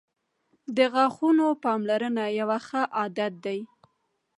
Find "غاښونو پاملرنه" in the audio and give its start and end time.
0.93-2.25